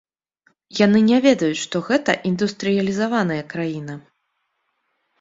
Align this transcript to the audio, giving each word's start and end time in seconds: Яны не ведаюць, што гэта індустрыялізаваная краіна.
Яны 0.85 0.99
не 1.09 1.19
ведаюць, 1.25 1.59
што 1.65 1.83
гэта 1.91 2.17
індустрыялізаваная 2.33 3.41
краіна. 3.55 4.03